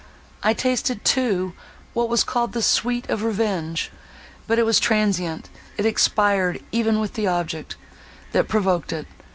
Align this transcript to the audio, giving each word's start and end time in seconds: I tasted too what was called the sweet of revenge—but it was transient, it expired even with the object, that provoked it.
I 0.41 0.55
tasted 0.55 1.05
too 1.05 1.53
what 1.93 2.09
was 2.09 2.23
called 2.23 2.53
the 2.53 2.63
sweet 2.63 3.07
of 3.07 3.21
revenge—but 3.21 4.57
it 4.57 4.65
was 4.65 4.79
transient, 4.79 5.47
it 5.77 5.85
expired 5.85 6.63
even 6.71 6.99
with 6.99 7.13
the 7.13 7.27
object, 7.27 7.75
that 8.31 8.47
provoked 8.47 8.91
it. 8.93 9.05